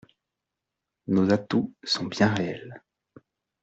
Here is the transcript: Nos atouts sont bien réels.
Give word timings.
Nos 1.05 1.29
atouts 1.31 1.75
sont 1.83 2.05
bien 2.07 2.33
réels. 2.33 2.81